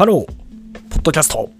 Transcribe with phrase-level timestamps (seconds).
[0.00, 1.50] ハロー、ポッドキャスト。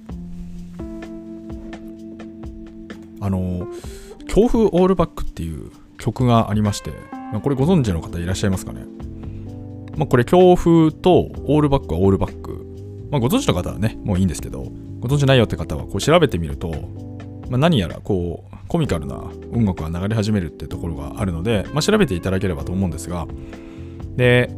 [3.20, 3.68] あの、
[4.28, 6.90] 強風オールバックっていう曲がありまして、
[7.42, 8.86] これご存知の方いらっしゃいますかね？
[9.98, 12.64] まあ、これ強風とオールバックはオールバック。
[13.11, 14.64] まあ、ご存知の方はね、もういいんですけど、
[15.00, 16.70] ご存知ないよって方はこう調べてみると、
[17.50, 19.16] まあ、何やらこうコミカルな
[19.52, 23.27] 音楽が流れ始めるってところがあるので、まあ、調べていただければと思うんですが、
[24.16, 24.48] で、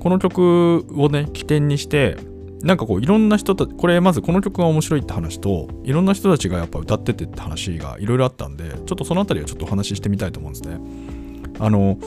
[0.00, 2.16] この曲をね、起点にして、
[2.62, 10.78] なんかこういろんな人たちこれまずこの曲が面白いって話といろんな人たちがやっぱ歌っててって話がいろいろあったんでちょっとそのあたりはちょっとお話ししてみたいと思うんですね。
[11.58, 11.98] あの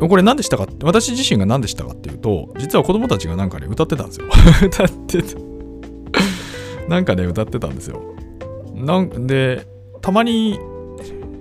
[0.00, 4.26] これ何でしたかって私自身が何でしたかっていうと実は子供たちがなんかね歌ってたんですよ。
[4.62, 5.38] 歌ってた。
[6.88, 8.00] なんかね歌ってたんですよ。
[8.74, 9.66] なんで
[10.00, 10.58] たまに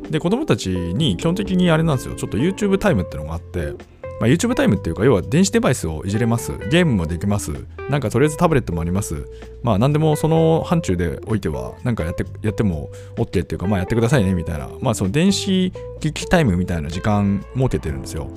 [0.09, 2.15] で子供たちに基本的にあれなんですよ。
[2.15, 3.73] ちょっと YouTube タイムってのがあって
[4.19, 6.51] まあ、YouTube タイムっていうか、要は電子デバイスをいじれます。
[6.71, 7.51] ゲームもできます。
[7.89, 9.27] なんかとりあえずタブレットもあります。
[9.61, 18.29] まあ何でもその範疇でおいては、なんかやってやっても OK っていうか、まあやってくださいねみたいな、まあその電子機器タイムみたいな時間設けてるんですよ。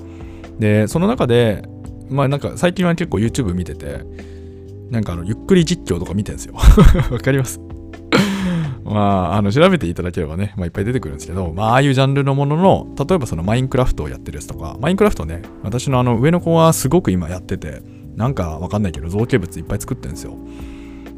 [0.59, 1.63] で、その中で、
[2.09, 4.01] まあなんか最近は結構 YouTube 見てて、
[4.91, 6.53] なんかあのゆっくり実況とか見てるんですよ。
[7.09, 7.59] わかります？
[8.91, 17.81] まあ、あの調べていただければね、まあ、いっぱい出てくるんですけど、まあ、ああいうジャンルのものの、例えばそのマインクラフトをやってるやつとか、マインクラフトね、私のあの上の子はすごく今やってて、
[18.15, 20.35] なんかわかんないけど造形物いっぱい作ってるんですよ。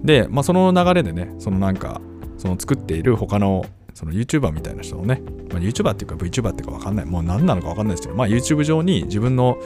[0.03, 2.01] で、まあ、その流れでね、そのなんか、
[2.37, 9.57] その作っている他のその YouTuber みたいな人のね、まあ、YouTuber っていうか VTuber っていうかわかんない、もう何なのかわかんないですけど、まあ YouTube 上に自分の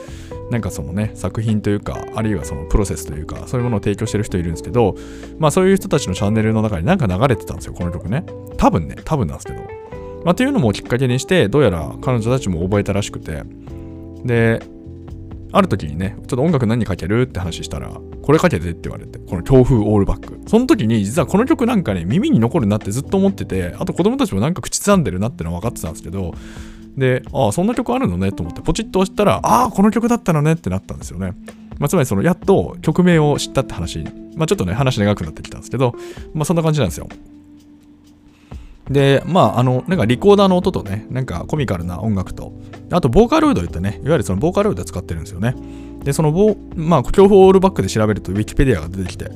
[0.50, 4.94] なんかそのね、作品というか、あるいはそのプロセスというか、そういうものを提供してる人いるんですけど、
[5.38, 8.24] まあそういう人たちのチャンネルの中になんか流れてたんですよ、この曲ね。
[8.56, 9.60] 多分ね、多分なんですけど。
[10.24, 13.42] まあっていうのもきっかけにして、どうやら彼女たちも覚えたらしくて、
[14.24, 14.60] で、
[15.52, 17.90] ある時にね、ちょっと音楽何かけるって話したら、
[18.22, 20.40] これかけてって言われて、この強風オールバック。
[20.46, 26.34] その時に実はこの曲なんかね、耳に残るなってずっと思ってて、あと子供たちもなんか口ずさんでるなってのは分かってたんですけど、
[26.96, 31.32] で、ああ、そんな曲あるのねと思ってポチッと押したら、ああ、この曲だったのねってなったんですよね。
[31.78, 34.04] まあ、つまりその、やっと曲名を知ったって話、
[34.36, 35.94] まあ、ちょっとね、話長くなってきたんですけど、
[36.34, 37.08] まあ、そんな感じなんですよ。
[38.90, 42.52] で、まあ、あの、なんかリコーダーの音とね、なんかコミカルな音楽と、
[42.90, 45.54] あと、ボーカロイドってね、いわゆるそのボーカロイド使ってるんですよね。
[46.04, 49.30] で、そのボ、まあ、強風オールバックで調べると、ウィキペディアが出てきて、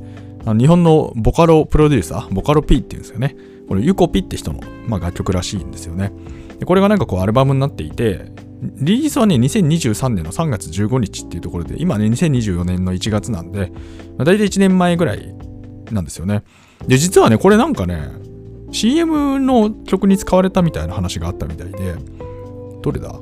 [0.45, 3.37] あの日本のボカロプロデューサー、ボカロ P っていうんですよね。
[3.69, 6.13] これ、ユコピって人の、まあ、楽曲らしいんですよね。
[6.59, 8.33] でこれがなんかこう、アルバムになっていて、
[8.63, 13.73] リリースはね、2023年の3月15日っていうところで、今ね、2024年の1月なんで、
[14.17, 15.35] まあ、大体1年前ぐらい
[15.91, 16.43] なんですよね。
[16.87, 18.09] で、実はね、これなんかね、
[18.73, 21.95] CM の曲に使われたみたいな話があったみたいで、
[22.83, 23.15] どれだ？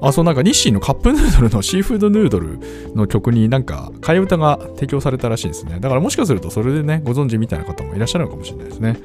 [0.00, 2.58] あ、そうなんか日清のカップヌードルの シーフードヌードル
[2.94, 5.78] の曲になんか替え歌が提供されたらしいですね。
[5.80, 8.98] だからもしかするとそれでね、ご存知みたいな方もいらっしゃるのかもしれないですね。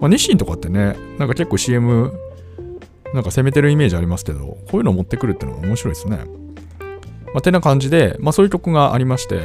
[0.00, 2.12] まあ、日清とかってね、なんか結構 CM
[3.12, 6.18] なんか攻めてるイメージありますけど、こういうのを持ってくるってのも面白いですね。
[7.26, 9.40] まあ、てな感じで、まあそういう曲がありまして、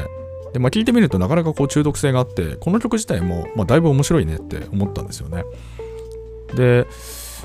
[0.54, 5.44] で、まあ、聞いてみるとなかなかこう中毒性があって、この曲自体も、まあ、だいぶ面白いねって思ったんですよね。
[6.56, 6.88] で、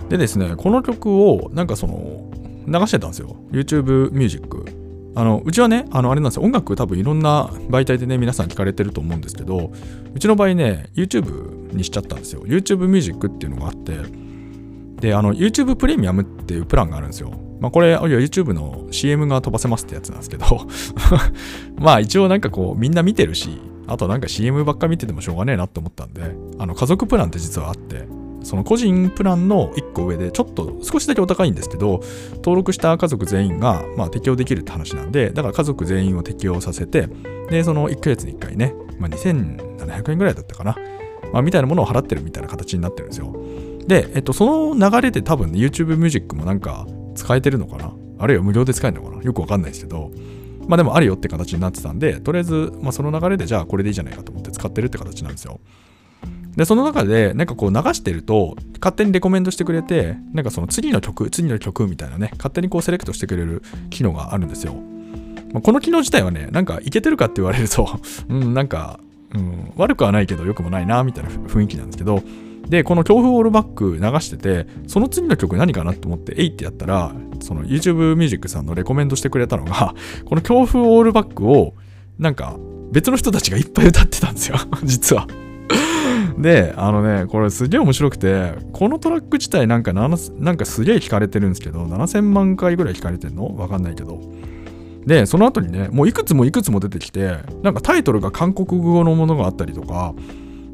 [0.09, 2.31] でですね、この曲をなんかその
[2.67, 3.37] 流してたんですよ。
[3.51, 4.65] YouTube ミュージック。
[5.17, 9.71] あのうちはね、あのあれなんですよ、音楽多分いろんな媒体でね、皆さん聞かれてると思うんですけど、
[10.13, 12.43] うちの場合ね、YouTube にしちゃったんですよ。
[12.43, 13.93] YouTube ミュージックっていうのがあって、
[15.01, 17.33] で、あの YouTube プレミアムっていうプランがあるんですよ。
[17.61, 20.45] まあ、これ、YouTube の CM が飛ばせますってやつなんですけど
[21.81, 26.23] まあ一応なんかこうみんな見てるし、あとなんか CM ばっか見ててもしょうがねえなって思ったんで、
[26.59, 28.07] あの家族プランって実はあって、
[28.43, 32.01] その個人プランの1個上でちょっと少しだけお高いんですけど、
[32.37, 37.09] 登録した家族全員がまあ適用できるって話なんで、だから家族全員を適用させて、
[37.51, 40.77] で、その1ヶ月に1回ね、まあ、2700円ぐらいだったかな、
[41.33, 43.35] まあ、みたいなものを払ってるみたいな形になってるんですよ。
[43.87, 47.93] で、えっと、その流れで多分、ね、YouTube ミュージックもなんか使えてるのかな？
[48.19, 49.23] あるいは無料で使えるのかな？
[49.23, 50.11] よくわかんないですけど、
[50.67, 55.61] まあでもあるよって形になってたんで、とりあえず、まあその流れでじゃあこれでいいじゃないかと思って使ってるって形なんですよ。
[56.57, 64.75] で、その中で、なんかこう流してると、勝手にレコメンドしてくれて、なんかその次の曲、次の曲みたいなね、勝手にこうセレクトしてくれる機能があるんですよ。
[65.53, 67.89] まあ、この機能自体はね、なんかいけてるかって言われると、
[68.31, 69.01] うん、なんか、
[69.35, 72.23] うん、悪くはないけど良くもないな、みたいな雰囲気なんですけど、
[72.69, 79.95] で、この強風オールバック流してて、その次の曲何かなと思って、えいってやったら、その YouTube ミュージックさんのレコメンドしてくれたのが、
[80.25, 81.75] この強風オールバックを、
[82.19, 82.57] なんか
[82.93, 85.27] 別の人たちがいっぱい歌ってたんですよ、 実は。
[86.39, 93.55] で、あのね、これすげえ面白くて、このトラック自体なんかなんかすげえ聞かれてるんですけど、7000万回ぐらい聞かれてんの？
[93.57, 94.21] わかんないけど。
[95.07, 100.15] でその後にねもういくつもいくつも出てきてなんかタイトルが韓国語のものがあったりとか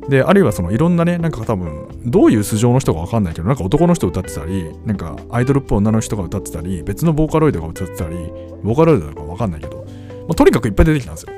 [0.09, 8.17] であるいはそのいろんなねなんか多分どういう素性の人か分かんないけどなんか男の人歌ってたりなんかアイドルっぽい女の人が歌ってたり別のボーカロイドが歌ってたり
[8.63, 9.85] ボーカロイドだか分かんないけど、ま
[10.31, 11.33] あ、とにかくいっぱい出てきたんですよ。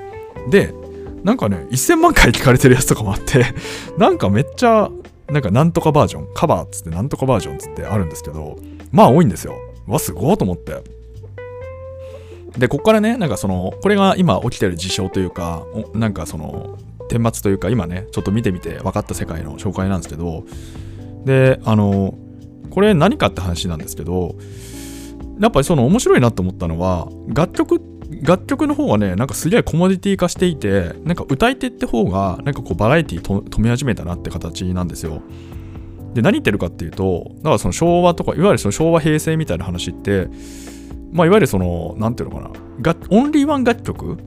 [0.51, 0.75] で
[1.25, 3.45] なんかね1000万回聞かれてるやつとかもあって
[3.99, 4.91] なんかめっちゃ
[5.31, 8.57] なんかなんとかバージョンカバーっつってなんとかバージョンっつってあるんですけど
[8.91, 9.55] まあ多いんですよ。
[9.87, 10.83] わすごいと思って。
[12.59, 15.65] でここからねなんかそのこれが今起きてる事象というか
[15.95, 16.77] なんかその
[17.19, 20.45] 顛末というか今ねちょっと見てみて分かった世界の紹介なんですけど
[21.25, 22.15] であの
[22.71, 24.37] これ何かって話なんですけど
[25.41, 27.81] やっぱりその面白いなと思ったのは楽曲
[28.23, 35.23] 楽曲の方はねなんかすげえコモディティ化していてなんか歌い手って方がなんかこうバラエティ止め始めたなって形なんですよ。
[36.15, 40.29] で何言ってるかっていうとだからその昭和とかいわゆるその昭和平成みたいな話って
[41.11, 42.51] まあいわゆるその何ていうのかな
[43.11, 44.19] オンリーワン楽曲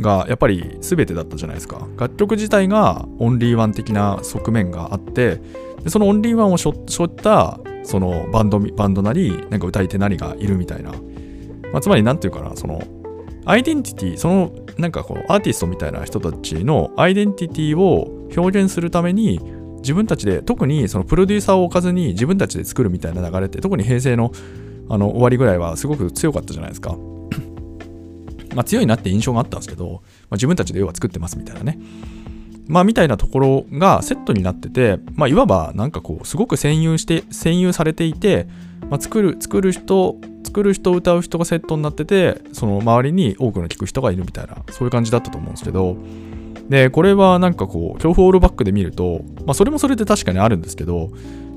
[0.00, 5.40] がやっぱり全てだったじゃないですか楽曲自体がオンリーワン的な側面があって
[5.82, 10.92] でそのオンリーワンをしょったそのバンドバンドなりなんか歌い手なりがいるみたいな、
[11.72, 12.82] まあ、つまり何て言うかなその
[13.44, 19.40] アイデンティティそのなんかこうアーティストみたいな人たちのアイデンティティを表現するために
[19.78, 24.32] 自分たちで特にそのプロデューサーを置かずに自分たちで作るみたいな流れって特に平成の
[24.90, 26.96] あの終わりぐらいはすごく強かったじゃないですか。
[28.54, 29.98] まあ、強いなって印象があったんですけど、ま
[30.30, 31.78] あ、自分たちで要は作ってますみたいなね。
[32.66, 38.46] まあ、みたいなところがセットになってて、まあ、いわばなんかこう、すごく占有して、占有されていて、
[38.90, 45.96] まあ、作る、作る人、作る人、歌う人がセットになってて、その周りに多くの聴く人がいるみたいな、そういう感じだったと思うんですけど、
[46.68, 51.10] で、これはなんかこう、恐怖オールバックで見ると、まあ、それもそれで確かにあるんですけど、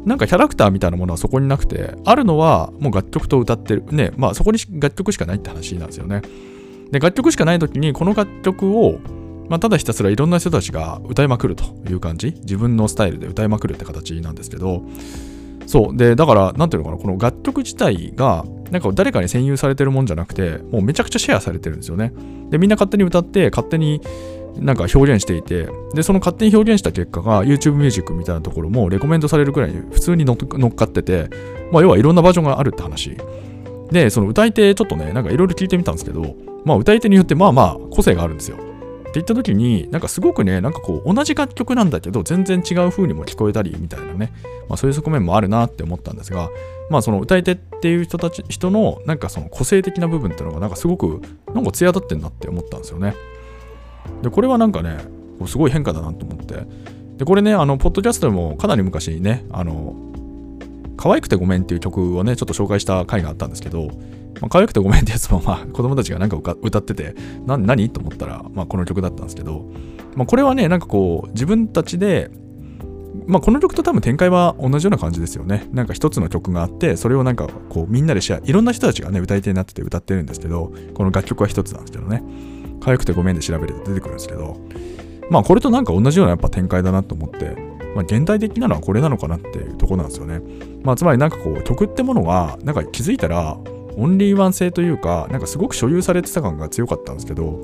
[0.05, 3.83] なんかキャラクターみたいなものはそこになくて、あるのはもう楽曲と歌ってる。
[3.91, 6.21] ね、まあそこに楽曲しかないって話なんですよね。
[6.91, 8.99] で、楽曲しかない時にこの楽曲を、
[9.49, 12.35] まあ、ただひたすらいろんな人たちが歌いまくるという感じ。
[12.41, 14.83] 自分のスタイルで歌いまくるって形なんですけど、
[15.65, 15.97] そう。
[15.97, 22.13] で、だから、なんていうのかな、この楽曲自体が、なんか誰かに占有されてるもんじゃなくて、もうめちゃくちゃシェアされてるんですよね。
[22.49, 24.01] で、みんな勝手に歌って、勝手に
[24.57, 31.29] なんか表現していて、で、その勝手に表現した結果が YouTube ミュージックみたいなところもレコメンドされるくらい普通に乗っかってて、
[31.71, 33.17] まあ要はいろんなバージョンがあるって話。
[33.91, 36.35] で、その歌い手ちょっとね、なんかいろいろ聞いてみたんですけど、
[36.65, 38.57] まあ歌い手によってまあまあ個性があるんですよ。
[38.57, 38.59] っ
[39.13, 44.31] て言った時に、なんかすごくね、なんかこう同じ楽曲なんだけど全然違う風にも聞こえたりみたいなね、
[44.69, 46.49] まあそういう側面もあるなって思ったんですが、
[46.89, 51.21] まあその歌い手っていう人たち、人のなんかその個性的な部分っていうのがなんかすごく
[51.53, 53.15] なんか艶立ってんなって思ったんですよね。
[54.21, 54.97] で、これはなんかね、
[55.45, 56.65] すごい変化だなと思って。
[57.17, 59.95] で、これね、あの、ポッドキャストでもかなり昔にね、あの、
[61.01, 63.87] 可愛くてごめんっていう曲をね、ちょっと紹介した回があったんですけど、
[64.39, 67.15] まあ、可愛くてごめんってやつも、まあ、 子供たちがなんか歌ってて、
[67.47, 67.89] な何？
[67.89, 69.65] と思ったら、まあ、この曲だったんですけど、
[70.15, 72.29] まあ、これはね、なんかこう、自分たちで、
[73.25, 75.67] まあ、この曲と多分展開は同じような感じですよね。
[75.73, 82.21] なんか一つの曲があって、それをなんかこうみんなでシェア、いろんな人たちがね、歌い手になってて歌ってるんですけど、この楽曲は一つなんですけどね。
[82.79, 84.57] 可愛くてごめんで調べると出てくるんですけど、
[85.31, 90.41] まあこれとなんか同じようなやっぱ展開だなと思って、まあ現代的なのはこれなのかなっていうとこなんですよね。
[90.83, 93.57] まあつまりなんかこう曲ってものが、なんか気づいたら
[93.97, 97.63] オンリーワン性というか、なんかすごく所有されてた感が強かったんですけど、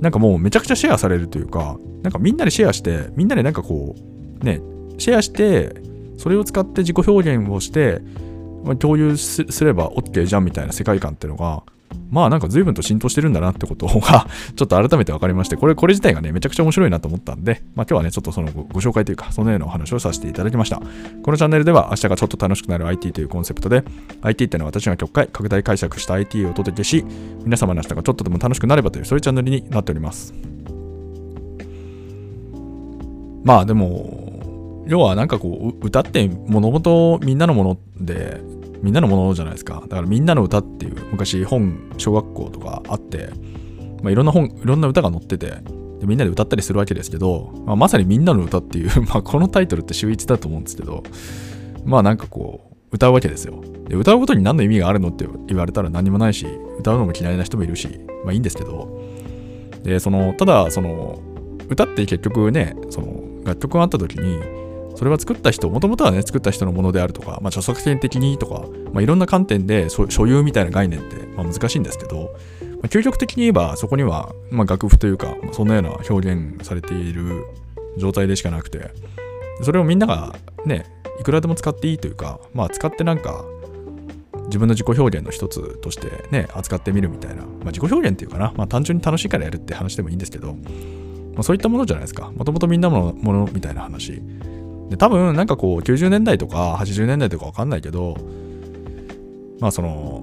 [0.00, 3.94] なんかもうめちゃくちゃシェアされるというか、なんかみんなでシェアして、みんなでなんかこ
[4.40, 4.60] う、ね、
[4.98, 5.74] シェアして、
[6.16, 8.00] それを使って自己表現をして、
[8.64, 11.62] まあ、共有すれば OK じゃんみたいな世界観っていうのが、
[12.10, 14.26] まあなんか随分と浸透してるんだなってことが
[14.56, 20.80] ちょっと改めて分かりまして、これ、これ自体がね、めちゃくちゃ面白いなと思ったんで、まあ今日はね、ちょっとそのご紹介というか、そのようなお話をさせていただきました。
[21.22, 23.84] このチャンネルでは明日がちょっと楽しくなる IT というコンセプトで、
[24.22, 27.04] IT っていうのは私が極快、拡大解釈した IT をお届けし、
[27.44, 30.34] 皆様の明日がちょっとでも楽しくなればという、そういうチャンネルになっております。
[33.44, 34.21] まあでも、
[34.86, 38.40] 要はなんかこう、歌って物事みんなのもので、
[38.82, 39.80] みんなのものじゃないですか。
[39.82, 43.30] だからみんなの歌っていう昔本、小学校とかあって、
[44.02, 45.46] まあ、いろんな本、いろんな歌が載ってて、
[46.00, 51.04] でみんなで歌ったりするわけですけど、まあ、まさにみんなの歌っていう まあ、このタイトルって秀逸だと思うんですけど、
[51.84, 53.62] まあなんかこう、歌うわけですよ。
[53.88, 56.46] で歌うことに何の意味があるのって言われたら何もないし、
[56.78, 57.88] 歌うのも嫌いな人もいるし、
[58.24, 59.00] まあいいんですけど、
[59.84, 61.20] で、その、ただ、その、
[61.68, 64.61] 歌って結局ね、その、楽曲があった時に、
[64.94, 77.44] それは作った人、もともとはね、作った人のものであるとか、まあ、著作権的にとか、まあ、いろんな観点で所有みたいな概念って、まあ、難しいんですけど、まあ、究極的に言えば、そこには、まあ、楽譜というか、そんなような表現されている
[77.96, 78.90] 状態でしかなくて、
[79.62, 80.34] それをみんなが
[80.66, 80.86] ね、
[81.20, 83.44] いくらでも使っていいというか、まあ、使ってなんか、
[84.46, 92.30] 自分の自己表現の一つとしてね、扱ってみるみたいな、まあ、自己表現っていうかな、まあ、単純に楽しいからやるって話でもいいんですけど、まあ、そういったものじゃないですか。
[92.36, 94.20] もともとみんなのものみたいな話。
[94.92, 98.14] で、多分なんかこう、90年代とか80年代とかわかんないけど、
[99.58, 100.22] まあその、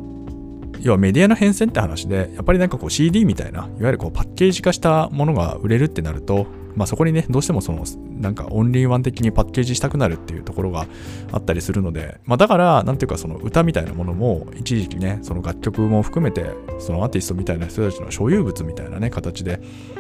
[0.79, 6.45] 要はメディアの変遷って話で、やっぱりなんかこう CD みたいな、いわゆるこうパッケージ化したものが売れるってなると、
[6.79, 7.83] まあそこにね、どうしてもその、
[8.21, 10.87] なんかオンリーワン的にパッケージしたくなるっていうところが
[11.33, 19.59] あったりするので、まあだから、なんていうかその歌みたいなものも、一時期ね、その楽曲も含めて、そのアーティストみたいな人たちの所有物みたいなね、形で、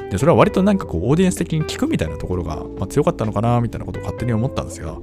[0.09, 4.97] で、それは割となんかこう、オーディエンス的に聞くみたいなところが、まあ、強かったのかな、みたいなことを勝手に思ったんですが、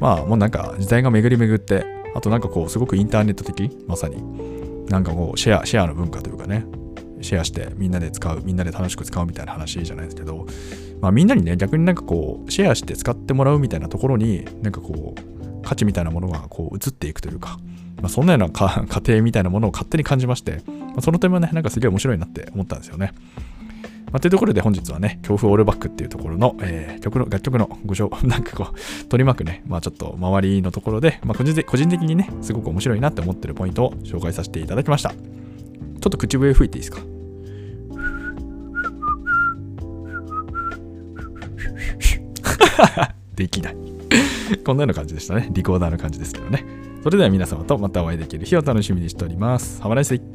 [0.00, 4.16] まあもうなんか時代が巡り巡って、あとなんかこう、すごくインターネット的、まさに、
[4.88, 6.66] なんかこう、シェア、シェアの文化というかね、
[7.24, 10.46] シェアしてみんなで使う、みんなで楽しく使うみたいな話じゃないですけど、
[11.00, 17.58] まあみんなにね、逆になんかこう、シェアして使ってもらうみたいなところに、なんかこう、価値みたいなものがこう移っていくというか、
[18.00, 23.12] まあ、そんなような過程 みたいなものを勝手に感じまして、まあ、その点もね、なんかすげえ面白いなって思ったんですよね。
[24.12, 35.10] まあ、というところで本日はね、強風オールバックっていうところの、えー、曲の、楽曲のご紹、 なんかこう、取り巻くね、まあちょっと周りのところで、まあ個人個人的にね、すごく面白いなって思ってるポイントを紹介させていただきました。
[35.10, 37.13] ちょっと口笛吹いていいですか？
[43.34, 43.76] できない。
[44.64, 45.48] こんなような感じでしたね。
[45.52, 46.64] リコーダーの感じですけどね。
[47.02, 49.80] それでは皆様とまたお会いできる日を楽しみにしております。
[49.82, 50.33] Have a nice!